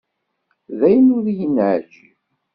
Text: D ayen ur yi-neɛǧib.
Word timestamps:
D 0.77 0.79
ayen 0.87 1.07
ur 1.17 1.25
yi-neɛǧib. 1.37 2.11